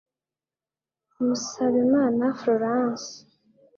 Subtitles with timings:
[1.23, 3.07] musabimana florence